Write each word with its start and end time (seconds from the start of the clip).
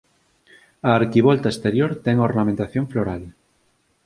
A 0.89 0.89
arquivolta 0.99 1.51
exterior 1.53 1.91
ten 2.05 2.17
ornamentación 2.29 2.85
floral 2.91 3.23